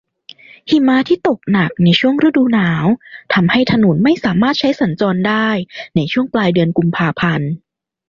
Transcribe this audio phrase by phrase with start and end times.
[0.69, 2.85] หิมะที่ตกหนักในช่วงฤดูหนาว
[3.33, 5.47] ทำให้ถนนไม่สามารถใช้สัญจรได้
[5.95, 7.51] ในช่วงปลายเดือนกุมภาพันธ์